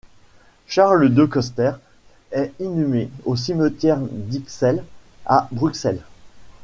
Charles 0.65 1.13
De 1.13 1.25
Coster 1.27 1.73
est 2.31 2.53
inhumé 2.59 3.11
au 3.23 3.35
cimetière 3.35 3.99
d'Ixelles, 3.99 4.83
à 5.27 5.47
Bruxelles. 5.51 6.01